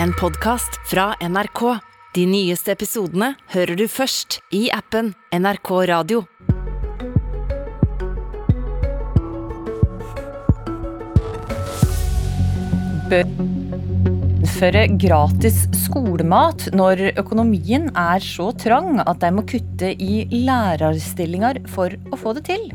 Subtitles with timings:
[0.00, 1.78] en podkast fra NRK.
[2.14, 6.24] De nyeste episodene hører du først i appen NRK Radio.
[14.62, 21.90] innføre gratis skolemat når økonomien er så trang at de må kutte i lærerstillinger for
[22.12, 22.68] å få det til.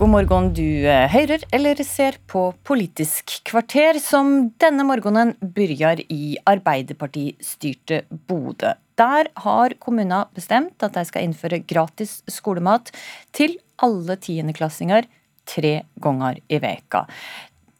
[0.00, 6.38] God morgen, du eh, hører eller ser på Politisk kvarter, som denne morgenen begynner i
[6.48, 8.70] Arbeiderparti-styrte Bodø.
[8.96, 12.88] Der har kommunen bestemt at de skal innføre gratis skolemat
[13.36, 15.04] til alle tiendeklassinger
[15.44, 17.04] tre ganger i veka.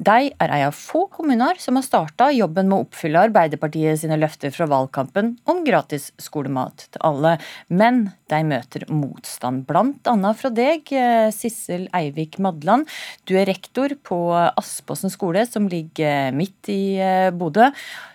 [0.00, 4.16] De er en av få kommuner som har starta jobben med å oppfylle Arbeiderpartiet sine
[4.16, 7.34] løfter fra valgkampen om gratis skolemat til alle,
[7.68, 10.32] men de møter motstand, bl.a.
[10.40, 12.88] fra deg, eh, Sissel Eivik Madland.
[13.28, 17.68] Du er rektor på Aspåsen skole, som ligger midt i eh, Bodø.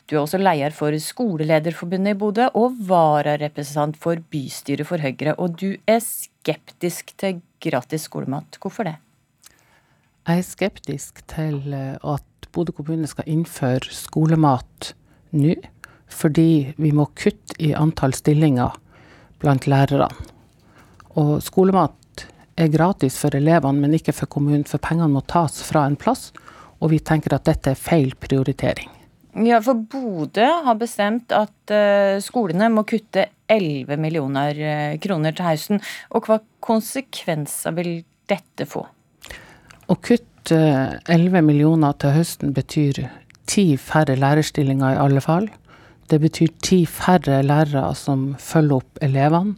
[0.09, 5.37] Du er også leder for Skolelederforbundet i Bodø og vararepresentant for bystyret for Høyre.
[5.37, 8.57] Og du er skeptisk til gratis skolemat.
[8.57, 8.97] Hvorfor det?
[10.25, 14.95] Jeg er skeptisk til eh, at Bodø kommune skal innføre skolemat
[15.37, 15.53] nå,
[16.09, 18.73] fordi vi må kutte i antall stillinger
[19.43, 20.07] blant lærerne.
[21.21, 22.25] Og skolemat
[22.57, 26.31] er gratis for elevene, men ikke for kommunen, for pengene må tas fra en plass.
[26.81, 28.89] Og vi tenker at dette er feil prioritering.
[29.45, 35.49] Ja, for Bodø har bestemt at uh, skolene må kutte 11 millioner uh, kroner til
[35.51, 35.85] høsten.
[36.15, 37.97] Og hva konsekvenser vil
[38.31, 38.87] dette få?
[39.85, 40.57] Å kutte
[41.13, 43.03] 11 millioner til høsten betyr
[43.45, 45.45] ti færre lærerstillinger i alle fall.
[46.09, 49.53] Det betyr ti færre lærere som følger opp elevene.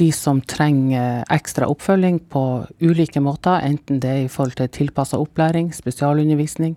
[0.00, 2.44] De som trenger ekstra oppfølging på
[2.80, 6.74] ulike måter, enten det er i forhold til tilpassa opplæring, spesialundervisning,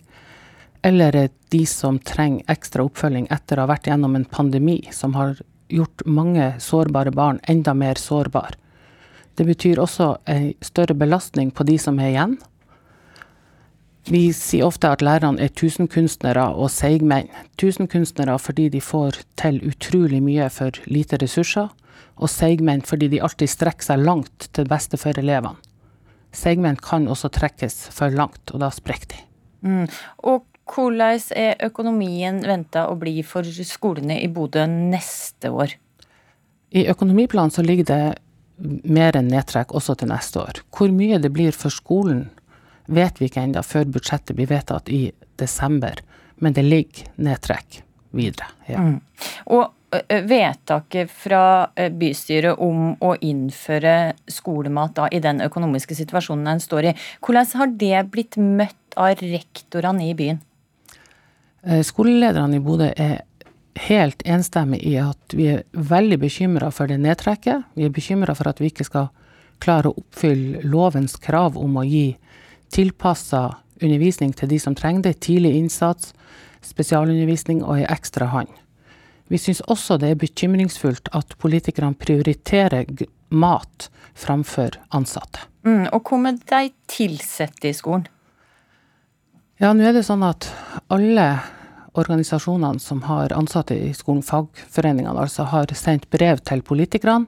[0.84, 1.16] eller
[1.50, 5.40] de som trenger ekstra oppfølging etter å ha vært gjennom en pandemi som har
[5.72, 8.60] gjort mange sårbare barn enda mer sårbare.
[9.40, 12.38] Det betyr også en større belastning på de som er igjen.
[14.08, 17.28] Vi sier ofte at lærerne er tusenkunstnere og seigmenn.
[17.60, 21.68] Tusenkunstnere fordi de får til utrolig mye for lite ressurser,
[22.16, 25.60] og seigmenn fordi de alltid strekker seg langt til beste for elevene.
[26.32, 29.20] Seigmenn kan også trekkes for langt, og da sprekker de.
[29.68, 29.86] Mm.
[30.24, 35.76] Og hvordan er økonomien venta å bli for skolene i Bodø neste år?
[36.72, 38.02] I økonomiplanen så ligger det
[38.88, 40.64] mer enn nedtrekk også til neste år.
[40.76, 42.28] Hvor mye det blir for skolen
[42.88, 45.08] vet vi ikke ennå før budsjettet blir vedtatt i
[45.40, 46.00] desember,
[46.42, 47.82] men det ligger nedtrekk
[48.16, 48.50] videre.
[48.68, 48.84] Ja.
[48.84, 49.02] Mm.
[49.54, 49.74] Og
[50.28, 56.94] vedtaket fra bystyret om å innføre skolemat da, i den økonomiske situasjonen en står i,
[57.24, 60.42] hvordan har det blitt møtt av rektorene i byen?
[61.88, 63.22] Skolelederne i Bodø er
[63.88, 67.66] helt enstemmig i at vi er veldig bekymra for det nedtrekket.
[67.78, 69.10] Vi er bekymra for at vi ikke skal
[69.64, 72.12] klare å oppfylle lovens krav om å gi
[72.74, 76.14] tilpassa undervisning til de som trenger det, tidlig innsats,
[76.66, 78.50] spesialundervisning og ei ekstra hånd.
[79.28, 82.88] Vi syns også det er bekymringsfullt at politikerne prioriterer
[83.30, 85.44] mat framfor ansatte.
[85.68, 88.08] Mm, og hva med de ansatte i skolen?
[89.60, 90.48] Ja, nå er det sånn at
[90.94, 91.28] alle
[91.98, 97.26] organisasjonene som har ansatte i skolen, fagforeningene altså, har sendt brev til politikerne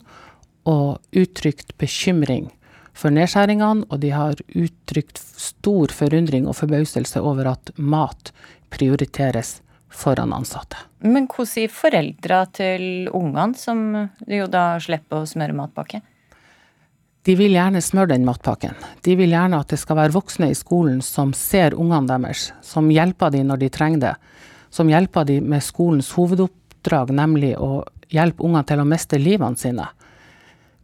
[0.69, 2.51] og uttrykt bekymring
[2.97, 8.31] for nedskjæringene, og de har uttrykt stor forundring og forbauselse over at mat
[8.73, 10.77] prioriteres foran ansatte.
[10.99, 16.01] Men hvordan sier foreldra til ungene, som jo da slipper å smøre matpakke?
[17.27, 18.77] De vil gjerne smøre den matpakken.
[19.03, 22.87] De vil gjerne at det skal være voksne i skolen som ser ungene deres, som
[22.91, 24.13] hjelper dem når de trenger det.
[24.73, 27.83] Som hjelper dem med skolens hovedoppdrag, nemlig å
[28.13, 29.89] hjelpe ungene til å miste livene sine.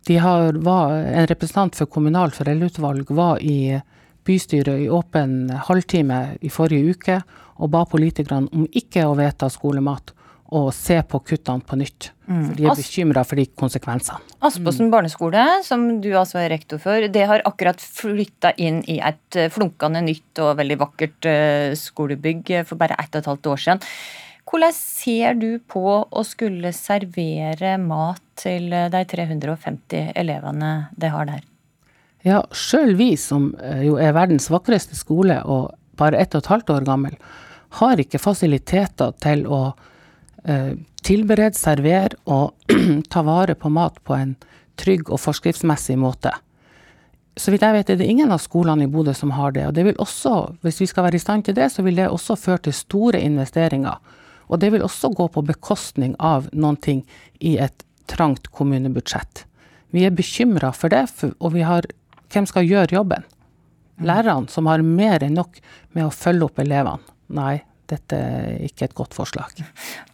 [0.06, 3.80] De har, var, en representant for kommunalt foreldreutvalg var i
[4.26, 7.18] bystyret i åpen halvtime i forrige uke
[7.56, 10.14] og ba politikerne om ikke å vedta skolemat
[10.56, 12.12] og se på kuttene på nytt.
[12.30, 12.42] Mm.
[12.46, 14.22] For de er bekymra for de konsekvensene.
[14.46, 19.40] Aspåsen barneskole, som du altså er rektor for, det har akkurat flytta inn i et
[19.54, 23.84] flunkende nytt og veldig vakkert eh, skolebygg for bare ett og et halvt år siden.
[24.46, 31.42] Hvordan ser du på å skulle servere mat til de 350 elevene det har der?
[32.26, 36.50] Ja, sjøl vi som eh, jo er verdens vakreste skole og bare ett og et
[36.52, 37.18] halvt år gammel,
[37.80, 39.60] har ikke fasiliteter til å
[40.48, 42.72] uh, tilberede, servere og
[43.14, 44.36] ta vare på mat på en
[44.80, 46.32] trygg og forskriftsmessig måte.
[47.36, 49.66] så vidt jeg vet er det ingen av skolene i Bodø som har det.
[49.68, 52.08] Og det vil også, hvis vi skal være i stand til det, så vil det
[52.08, 54.00] også føre til store investeringer.
[54.48, 57.04] Og det vil også gå på bekostning av noen ting
[57.40, 59.46] i et trangt kommunebudsjett.
[59.96, 61.08] Vi er bekymra for det,
[61.40, 61.88] og vi har
[62.34, 63.24] Hvem skal gjøre jobben?
[64.04, 65.60] Lærerne, som har mer enn nok
[65.96, 67.00] med å følge opp elevene.
[67.32, 68.20] Nei, dette
[68.66, 69.62] ikke et godt forslag.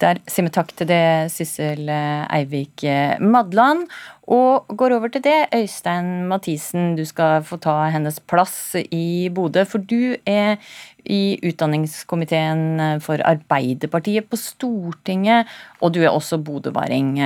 [0.02, 1.04] Der sier vi takk til det,
[1.34, 2.86] Sissel Eivik
[3.24, 3.88] Madland.
[4.32, 9.66] Og går over til det, Øystein Mathisen, du skal få ta hennes plass i Bodø.
[9.68, 10.62] For du er
[11.04, 15.50] i utdanningskomiteen for Arbeiderpartiet på Stortinget,
[15.82, 17.18] og du er også bodøværing.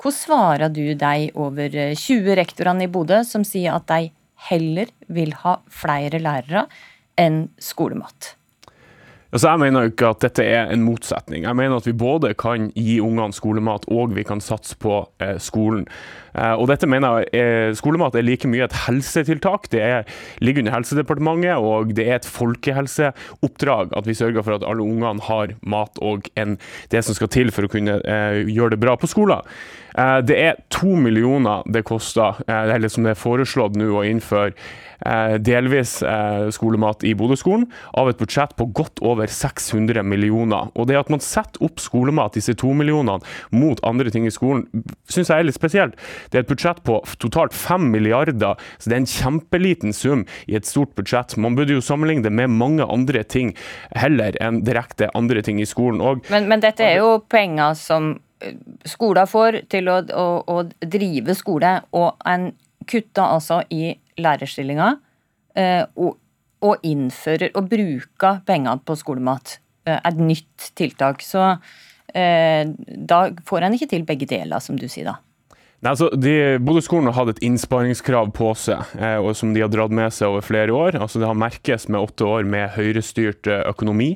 [0.00, 4.12] Hvordan svarer du deg over 20 rektorene i Bodø som sier at de
[4.48, 6.64] heller vil ha flere lærere
[7.20, 8.36] enn skolemat?
[9.30, 11.44] Altså, jeg mener jo ikke at dette er en motsetning.
[11.46, 15.36] Jeg mener at vi både kan gi ungene skolemat og vi kan satse på eh,
[15.38, 15.86] skolen.
[16.34, 19.68] Eh, og dette mener jeg eh, Skolemat er like mye et helsetiltak.
[19.70, 20.08] Det er,
[20.42, 25.22] ligger under Helsedepartementet, og det er et folkehelseoppdrag at vi sørger for at alle ungene
[25.26, 26.58] har mat og en,
[26.90, 29.46] det som skal til for å kunne eh, gjøre det bra på skolen.
[29.98, 34.06] Eh, det er to millioner det koster, eh, eller som det er foreslått nå å
[34.06, 34.54] innføre
[35.00, 36.02] Eh, delvis
[36.52, 37.62] skolemat i Bodø-skolen,
[37.96, 40.68] av et budsjett på godt over 600 millioner.
[40.76, 44.66] Og det at man setter opp skolemat, disse to millionene, mot andre ting i skolen,
[45.08, 45.96] syns jeg er litt spesielt.
[46.28, 50.58] Det er et budsjett på totalt fem milliarder, så det er en kjempeliten sum i
[50.60, 51.38] et stort budsjett.
[51.40, 53.54] Man burde jo sammenligne det med mange andre ting
[53.96, 56.04] heller enn direkte andre ting i skolen.
[56.04, 58.18] Og, men, men dette er jo penger som
[58.88, 62.50] skolen får til å, å, å drive skole, og en
[62.90, 64.96] kutter altså i lærerstillinger
[65.58, 66.16] eh, og,
[66.64, 69.58] og, innfører og bruker penger på skolemat.
[69.88, 71.24] Eh, et nytt tiltak.
[71.24, 71.42] Så
[72.14, 72.64] eh,
[73.12, 75.18] da får en ikke til begge deler, som du sier da.
[75.80, 76.10] Nei, altså,
[76.60, 80.28] Bodø-skolen har hatt et innsparingskrav på seg, eh, og som de har dratt med seg
[80.28, 80.98] over flere år.
[81.00, 84.10] Altså, det har merkes med åtte år med høyrestyrt eh, økonomi.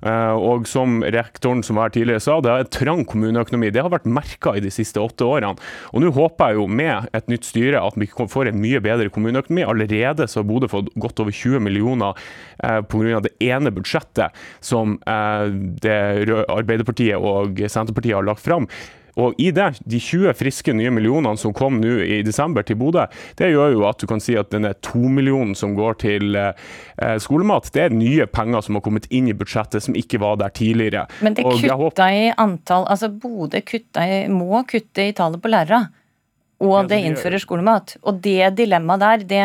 [0.00, 3.68] Eh, og som rektoren som var her tidligere sa, det er en trang kommuneøkonomi.
[3.68, 5.60] Det har vært merka i de siste åtte årene.
[5.92, 9.12] Og Nå håper jeg jo med et nytt styre at vi får en mye bedre
[9.12, 9.66] kommuneøkonomi.
[9.68, 12.16] Allerede så har Bodø fått godt over 20 millioner
[12.64, 13.20] eh, pga.
[13.26, 15.52] det ene budsjettet som eh,
[15.84, 16.00] det
[16.48, 18.70] Arbeiderpartiet og Senterpartiet har lagt fram.
[19.20, 23.06] Og i det, de 20 friske nye millionene som kom nå i desember til Bodø,
[23.38, 27.70] det gjør jo at du kan si at denne to-millionen som går til eh, skolemat,
[27.74, 31.06] det er nye penger som har kommet inn i budsjettet som ikke var der tidligere.
[31.24, 33.62] Men det kutta i antall, altså Bodø
[34.30, 35.86] må kutte i tallet på lærere,
[36.60, 37.96] og ja, det, det innfører skolemat.
[38.04, 39.44] Og det dilemmaet der, det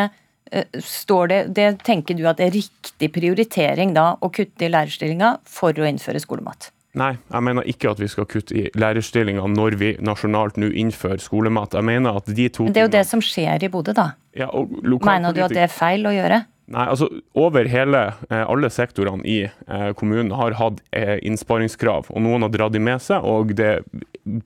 [0.52, 4.72] uh, står det, det tenker du at det er riktig prioritering da å kutte i
[4.72, 6.74] lærerstillinga for å innføre skolemat?
[6.96, 11.20] Nei, jeg mener ikke at vi skal kutte i lærerstillinger når vi nasjonalt nå innfører
[11.20, 11.76] skolemat.
[11.76, 14.14] Jeg mener at de to Men det er jo det som skjer i Bodø, da.
[14.36, 16.46] Ja, mener du at det er feil å gjøre?
[16.66, 17.08] Nei, altså
[17.38, 18.00] Over hele,
[18.32, 22.82] eh, alle sektorene i eh, kommunen har hatt eh, innsparingskrav, og noen har dratt de
[22.82, 23.22] med seg.
[23.22, 23.84] og Det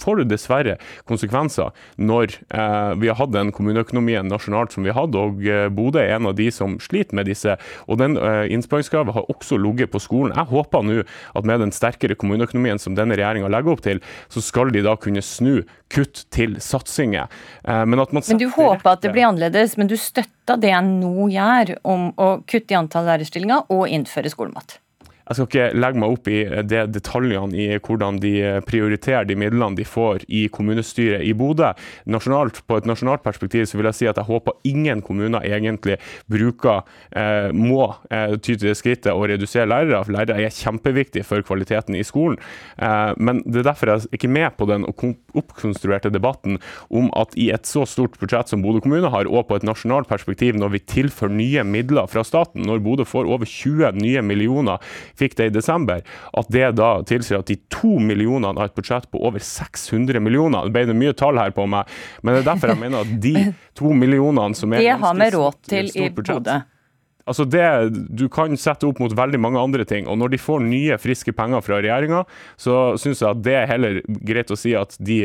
[0.03, 0.75] får jo dessverre
[1.07, 2.33] konsekvenser når
[2.99, 5.39] vi har hatt den kommuneøkonomien nasjonalt som vi har hatt, og
[5.71, 7.55] Bodø er en av de som sliter med disse.
[7.87, 8.17] og den
[8.51, 10.35] Innsparingskravet har også ligget på skolen.
[10.35, 14.43] Jeg håper nå at med den sterkere kommuneøkonomien som denne regjeringa legger opp til, så
[14.43, 17.31] skal de da kunne snu kutt til satsinger.
[17.63, 21.75] Men, men du håper at det blir annerledes, men du støtter det jeg nå gjør
[21.83, 24.79] om å kutte i antall lærerstillinger og innføre skolemat.
[25.29, 28.33] Jeg skal ikke legge meg opp i det detaljene i hvordan de
[28.65, 31.69] prioriterer de midlene de får i kommunestyret i Bodø.
[32.09, 35.99] Nasjonalt, På et nasjonalt perspektiv så vil jeg si at jeg håper ingen kommuner egentlig
[36.29, 36.81] bruker,
[37.13, 40.01] eh, må eh, ty til det skrittet å redusere lærere.
[40.07, 42.39] For lærere er kjempeviktig for kvaliteten i skolen.
[42.81, 46.57] Eh, men det er derfor jeg er ikke med på den oppkonstruerte debatten
[46.89, 50.09] om at i et så stort budsjett som Bodø kommune har, og på et nasjonalt
[50.09, 54.81] perspektiv, når vi tilfører nye midler fra staten, når Bodø får over 20 nye millioner
[55.19, 56.01] fikk det i desember,
[56.39, 60.67] at det da tilsier at de to millionene har et budsjett på over 600 millioner.
[60.67, 61.89] Det ble det mye tall her på meg,
[62.23, 63.47] men det er derfor jeg mener at de
[63.79, 66.59] to millionene som er Det har vi råd til i Bodø.
[67.29, 67.63] Altså det,
[68.09, 70.07] Du kan sette opp mot veldig mange andre ting.
[70.07, 72.23] og Når de får nye, friske penger fra regjeringa,
[72.57, 75.21] så syns jeg at det er heller greit å si at de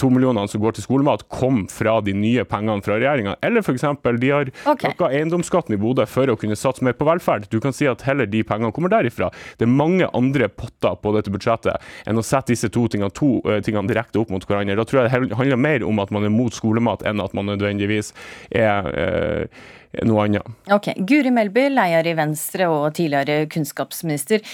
[0.00, 3.36] to millionene som går til skolemat, kom fra de nye pengene fra regjeringa.
[3.46, 3.86] Eller f.eks.
[4.20, 4.90] de har okay.
[4.90, 7.48] økt eiendomsskatten i Bodø for å kunne satse mer på velferd.
[7.52, 9.30] Du kan si at heller de pengene kommer derifra.
[9.58, 13.36] Det er mange andre potter på dette budsjettet enn å sette disse to tingene, to,
[13.46, 14.78] uh, tingene direkte opp mot hverandre.
[14.78, 17.50] Da tror jeg det handler mer om at man er mot skolemat enn at man
[17.52, 18.12] nødvendigvis
[18.54, 19.66] er uh,
[20.04, 20.46] noe annet.
[20.72, 24.44] Ok, Guri Melby, leder i Venstre og tidligere kunnskapsminister.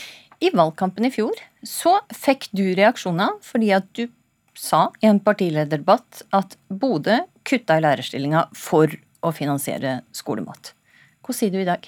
[0.43, 4.07] I valgkampen i fjor så fikk du reaksjoner fordi at du
[4.59, 10.75] sa i en partilederdebatt at Bodø kutta i lærerstillinga for å finansiere skolemat.
[11.23, 11.87] Hva sier du i dag?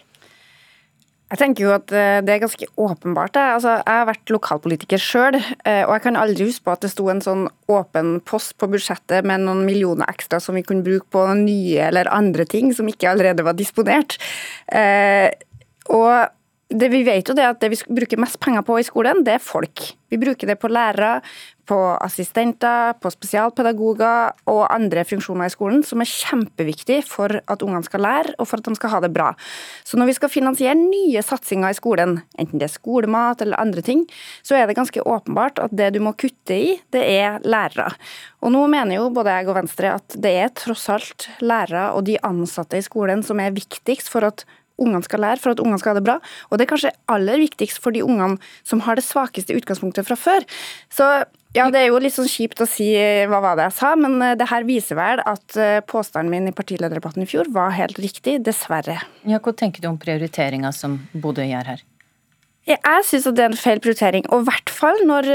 [1.35, 3.35] Jeg tenker jo at eh, det er ganske åpenbart.
[3.43, 6.93] Altså, jeg har vært lokalpolitiker sjøl, eh, og jeg kan aldri huske på at det
[6.93, 11.11] sto en sånn åpen post på budsjettet med noen millioner ekstra som vi kunne bruke
[11.11, 14.15] på nye eller andre ting som ikke allerede var disponert.
[14.71, 15.27] Eh,
[15.91, 16.31] og
[16.75, 19.37] det vi vet jo det at det vi bruker mest penger på i skolen, det
[19.37, 19.93] er folk.
[20.11, 21.21] Vi bruker det på lærere,
[21.65, 27.87] på assistenter, på spesialpedagoger og andre funksjoner i skolen som er kjempeviktig for at ungene
[27.87, 29.31] skal lære og for at de skal ha det bra.
[29.87, 33.85] Så når vi skal finansiere nye satsinger i skolen, enten det er skolemat eller andre
[33.87, 34.05] ting,
[34.45, 37.95] så er det ganske åpenbart at det du må kutte i, det er lærere.
[38.45, 42.05] Og nå mener jo både jeg og Venstre at det er tross alt lærere og
[42.11, 44.45] de ansatte i skolen som er viktigst for at
[44.81, 46.19] ungene skal lære, for at ungene skal ha det bra.
[46.51, 50.19] Og det er kanskje aller viktigst for de ungene som har det svakeste utgangspunktet fra
[50.19, 50.47] før.
[50.93, 51.09] Så
[51.55, 53.93] ja, det er jo litt sånn kjipt å si eh, hva var det jeg sa,
[53.99, 57.77] men eh, det her viser vel at eh, påstanden min i partilederdebatten i fjor var
[57.77, 58.99] helt riktig, dessverre.
[59.23, 61.85] Ja, hva tenker du om prioriteringa som Bodø gjør her?
[62.67, 65.31] Jeg syns det er en feil prioritering, og i hvert fall når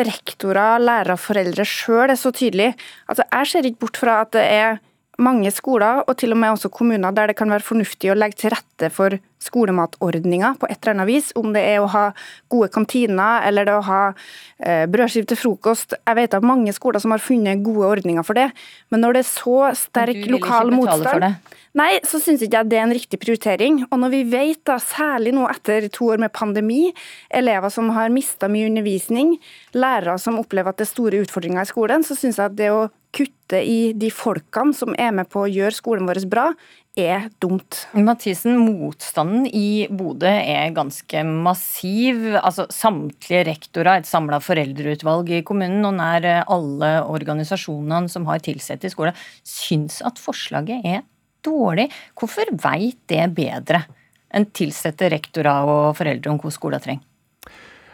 [0.00, 2.74] rektorer, lærere og foreldre sjøl er så tydelige.
[3.06, 4.80] Altså, jeg ser ikke bort fra at det er
[5.22, 8.40] mange skoler, og til og med også kommuner, der det kan være fornuftig å legge
[8.40, 11.30] til rette for skolematordninger på et eller annet vis.
[11.38, 12.04] Om det er å ha
[12.52, 15.96] gode kantiner eller det å ha eh, brødskive til frokost.
[15.98, 18.50] Jeg vet av mange skoler som har funnet gode ordninger for det.
[18.92, 21.32] Men når det er så sterk lokal motstand
[21.78, 23.76] Nei, så syns ikke jeg det er en riktig prioritering.
[23.86, 26.88] Og når vi vet, da, særlig nå etter to år med pandemi,
[27.30, 29.36] elever som har mista mye undervisning,
[29.78, 32.72] lærere som opplever at det er store utfordringer i skolen, så syns jeg at det
[32.74, 36.50] å kutte i de folkene som er med på å gjøre skolen vår bra,
[36.98, 37.84] er dumt.
[37.94, 42.22] Mathisen, motstanden i Bodø er ganske massiv.
[42.40, 48.90] Altså Samtlige rektorer, et samla foreldreutvalg i kommunen og nær alle organisasjonene som har tilsatte
[48.90, 51.04] i skolen, syns at forslaget er
[51.46, 51.88] dårlig.
[52.18, 53.84] Hvorfor veit det bedre
[54.30, 57.09] enn tilsatte rektorer og foreldre om hva skolen trenger?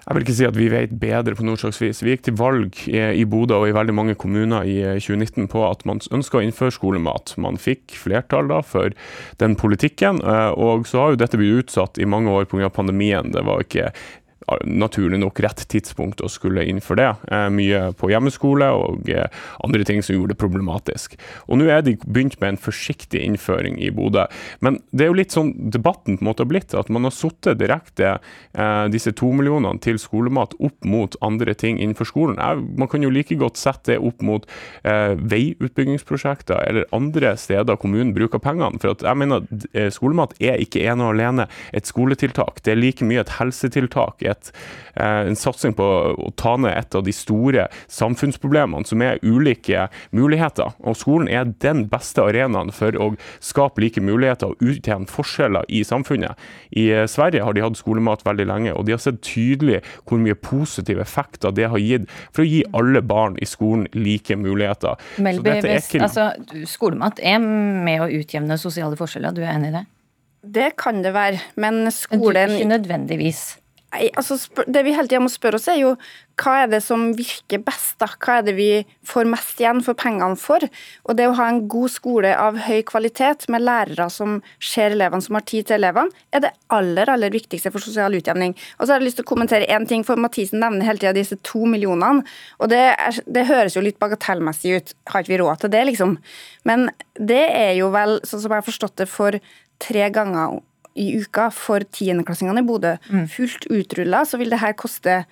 [0.07, 1.99] Jeg vil ikke si at vi vet bedre på noe slags vis.
[2.07, 5.83] Vi gikk til valg i Bodø og i veldig mange kommuner i 2019 på at
[5.89, 7.33] man ønska å innføre skolemat.
[7.43, 8.95] Man fikk flertall da for
[9.43, 12.71] den politikken, eh, og så har jo dette blitt utsatt i mange år pga.
[12.71, 13.33] pandemien.
[13.35, 13.91] Det var ikke
[14.65, 17.35] naturlig nok rett tidspunkt å skulle innføre det.
[17.35, 19.26] Eh, mye på hjemmeskole og eh,
[19.67, 21.17] andre ting som gjorde det problematisk.
[21.50, 24.26] Og Nå er de begynt med en forsiktig innføring i Bodø.
[24.65, 27.15] Men det er jo litt sånn debatten på en måte har blitt, at man har
[27.15, 32.38] sittet direkte eh, disse to millionene til skolemat opp mot andre ting innenfor skolen.
[32.79, 34.47] man kan jo like godt sette det opp mot
[34.83, 38.81] veiutbyggingsprosjekter eller andre steder kommunen bruker pengene.
[38.83, 39.45] For jeg mener
[39.95, 42.62] skolemat er ikke ene og alene et skoletiltak.
[42.65, 44.23] Det er like mye et helsetiltak.
[44.26, 44.52] et et,
[44.95, 49.88] eh, en satsing på å ta ned et av de store samfunnsproblemene, som er ulike
[50.16, 50.76] muligheter.
[50.85, 55.83] Og skolen er den beste arenaen for å skape like muligheter og utjevne forskjeller i
[55.87, 56.37] samfunnet.
[56.76, 60.21] I eh, Sverige har de hatt skolemat veldig lenge, og de har sett tydelig hvor
[60.23, 64.97] mye positive effekter det har gitt for å gi alle barn i skolen like muligheter.
[65.23, 66.31] Melby, hvis, altså,
[66.69, 69.87] skolemat er med å utjevne sosiale forskjeller, du er enig i det?
[70.47, 73.57] Det kan det være, men skolen Ikke nødvendigvis.
[73.95, 75.93] Nei, altså Det vi hele tida må spørre oss, er jo
[76.37, 77.95] hva er det som virker best?
[78.02, 78.09] da?
[78.21, 78.69] Hva er det vi
[79.09, 80.61] får mest igjen for pengene for?
[81.09, 85.25] Og det å ha en god skole av høy kvalitet, med lærere som ser elevene,
[85.25, 88.52] som har tid til elevene, er det aller aller viktigste for sosial utjevning.
[88.76, 91.14] Og så har jeg lyst til å kommentere én ting, for Mathisen nevner hele tida
[91.16, 92.26] disse to millionene.
[92.61, 95.85] Og det, er, det, høres jo litt bagatellmessig ut, har ikke vi råd til det,
[95.95, 96.19] liksom?
[96.69, 99.40] Men det er jo vel, sånn som jeg har forstått det, for
[99.81, 100.61] tre ganger
[100.97, 102.97] i uka for tiendeklassingene i Bodø.
[103.11, 103.26] Mm.
[103.33, 105.25] Fullt utrulla så vil det her koste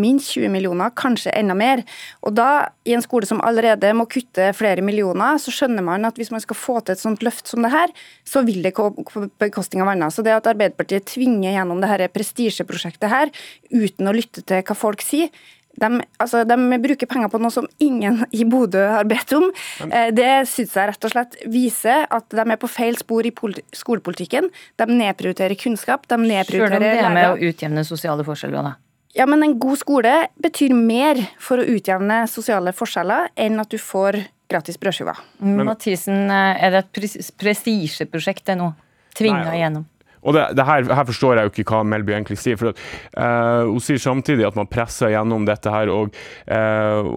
[0.00, 1.82] minst 20 millioner, kanskje enda mer.
[2.24, 6.18] Og da, i en skole som allerede må kutte flere millioner, så skjønner man at
[6.20, 7.92] hvis man skal få til et sånt løft som det her,
[8.24, 10.14] så vil det gå på bekostning av annet.
[10.14, 13.32] Så det at Arbeiderpartiet tvinger gjennom det prestisjeprosjektet her,
[13.72, 15.28] uten å lytte til hva folk sier,
[15.80, 15.88] de,
[16.20, 19.48] altså, de, bruker penger på noe som ingen i Bodø har bedt om.
[19.88, 23.32] Eh, det syns jeg rett og slett viser at de er på feil spor i
[23.32, 24.50] skolepolitikken.
[24.80, 26.06] De nedprioriterer kunnskap.
[26.08, 28.76] de nedprioriterer Selv om det er med å utjevne sosiale forskjeller, da?
[29.16, 33.76] Ja, men en god skole betyr mer for å utjevne sosiale forskjeller enn at du
[33.80, 35.20] får gratis brødskiver.
[35.40, 38.72] Mathisen, eh, er det et prestisjeprosjekt det nå?
[39.16, 39.84] Tvinga igjennom?
[40.22, 42.58] Og det, det her, her, forstår jeg jo ikke hva Melby egentlig sier.
[42.60, 42.82] for at,
[43.16, 46.14] uh, Hun sier samtidig at man presser gjennom dette her, og,
[46.46, 47.08] uh,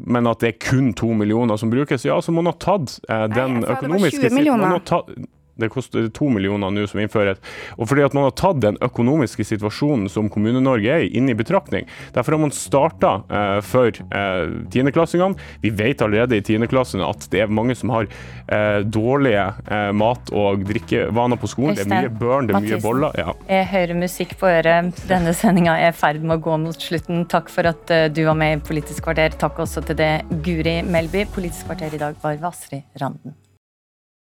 [0.00, 2.06] men at det er kun to millioner som brukes.
[2.08, 5.28] Ja, så man ha tatt uh, den Nei, økonomiske siden.
[5.58, 7.40] Det koster to millioner nå som innføres.
[7.76, 11.36] Og fordi at man har tatt den økonomiske situasjonen som Kommune-Norge er i, inn i
[11.38, 11.88] betraktning.
[12.14, 15.38] Derfor har man starta eh, for eh, tiendeklassingene.
[15.64, 20.32] Vi vet allerede i tiendeklassen at det er mange som har eh, dårlige eh, mat-
[20.34, 21.78] og drikkevaner på skolen.
[21.78, 23.18] Det er mye børn, det er mye boller.
[23.18, 23.34] Ja.
[23.50, 25.02] Jeg hører musikk på øret.
[25.10, 27.26] Denne sendinga er i ferd med å gå mot slutten.
[27.30, 29.34] Takk for at eh, du var med i Politisk kvarter.
[29.40, 30.12] Takk også til det
[30.44, 31.26] Guri Melby.
[31.34, 33.36] Politisk kvarter i dag var ved Astrid Randen.